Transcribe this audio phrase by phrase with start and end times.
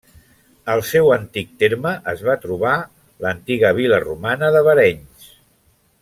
[0.75, 2.73] Al seu antic terme es va trobar
[3.25, 5.29] l'antiga vil·la romana de Barenys.